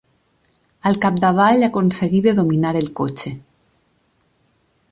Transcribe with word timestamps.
Al 0.89 0.95
capdavall 1.03 1.67
aconseguí 1.67 2.21
de 2.29 2.33
dominar 2.39 2.73
el 2.81 2.89
cotxe. 3.01 3.35